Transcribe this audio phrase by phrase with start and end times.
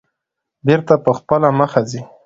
[0.67, 2.01] بېرته په خپله مخه ځي.